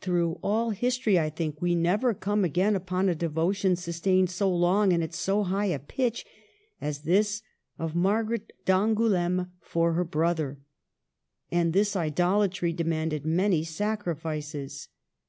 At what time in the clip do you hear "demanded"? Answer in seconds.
12.72-13.24